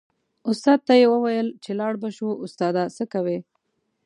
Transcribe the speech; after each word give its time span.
استاد 0.49 0.79
ته 0.87 0.93
یې 0.99 1.05
و 1.09 1.13
ویل 1.23 1.47
چې 1.63 1.71
لاړ 1.79 1.93
به 2.01 2.09
شو 2.17 2.29
استاده 2.45 2.83
څه 2.95 3.03
کوې. 3.13 3.39